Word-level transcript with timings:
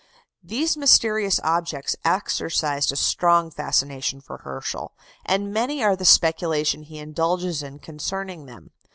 These 0.41 0.77
mysterious 0.77 1.39
objects 1.43 1.95
exercised 2.03 2.91
a 2.91 2.95
strong 2.95 3.51
fascination 3.51 4.19
for 4.19 4.37
Herschel, 4.39 4.93
and 5.27 5.53
many 5.53 5.83
are 5.83 5.95
the 5.95 6.05
speculations 6.05 6.87
he 6.87 6.97
indulges 6.97 7.61
in 7.61 7.77
concerning 7.77 8.47
them. 8.47 8.71